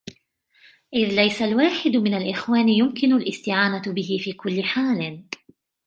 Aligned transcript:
إذْ 0.93 1.15
لَيْسَ 1.15 1.41
الْوَاحِدُ 1.41 1.95
مِنْ 1.95 2.13
الْإِخْوَانِ 2.13 2.69
يُمْكِنُ 2.69 3.13
الِاسْتِعَانَةُ 3.13 3.93
بِهِ 3.93 4.17
فِي 4.23 4.33
كُلِّ 4.33 4.63
حَالٍ 4.63 5.23